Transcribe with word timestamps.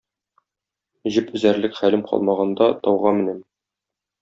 Җеп 1.17 1.29
өзәрлек 1.39 1.77
хәлем 1.81 2.05
калмаганда, 2.13 2.71
тауга 2.87 3.13
менәм. 3.21 3.47